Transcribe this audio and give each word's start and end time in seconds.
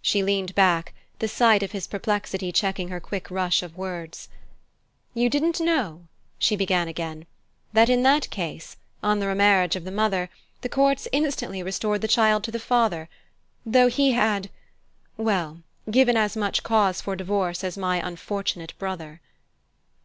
She 0.00 0.22
leaned 0.22 0.54
back, 0.54 0.94
the 1.18 1.26
sight 1.26 1.60
of 1.64 1.72
his 1.72 1.88
perplexity 1.88 2.52
checking 2.52 2.86
her 2.90 3.00
quick 3.00 3.32
rush 3.32 3.64
of 3.64 3.76
words. 3.76 4.28
"You 5.12 5.28
didn't 5.28 5.58
know," 5.58 6.06
she 6.38 6.54
began 6.54 6.86
again, 6.86 7.26
"that 7.72 7.88
in 7.88 8.04
that 8.04 8.30
case, 8.30 8.76
on 9.02 9.18
the 9.18 9.26
remarriage 9.26 9.74
of 9.74 9.82
the 9.82 9.90
mother, 9.90 10.30
the 10.60 10.68
courts 10.68 11.08
instantly 11.10 11.64
restored 11.64 12.00
the 12.02 12.06
child 12.06 12.44
to 12.44 12.52
the 12.52 12.60
father, 12.60 13.08
though 13.64 13.88
he 13.88 14.12
had 14.12 14.50
well, 15.16 15.62
given 15.90 16.16
as 16.16 16.36
much 16.36 16.62
cause 16.62 17.00
for 17.00 17.16
divorce 17.16 17.64
as 17.64 17.76
my 17.76 17.96
unfortunate 17.96 18.72
brother?" 18.78 19.20